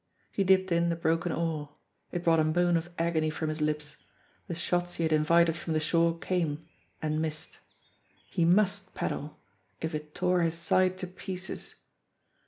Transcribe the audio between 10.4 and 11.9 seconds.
his side to pieces.